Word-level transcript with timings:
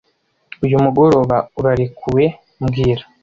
Uyu 0.65 0.75
mugoroba 0.83 1.37
urarekuwe 1.59 2.25
mbwira 2.61 3.03